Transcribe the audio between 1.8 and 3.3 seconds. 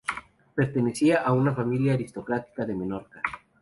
aristocrática de Menorca.